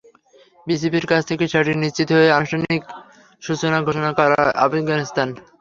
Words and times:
বিসিবির 0.67 1.05
কাছ 1.11 1.21
থেকে 1.29 1.45
সেটি 1.47 1.71
নিশ্চিত 1.75 2.07
হয়েই 2.15 2.35
আনুষ্ঠানিক 2.37 2.81
সূচি 3.43 3.65
ঘোষণা 3.87 4.09
করে 4.13 4.35
আফগানিস্তান। 4.65 5.27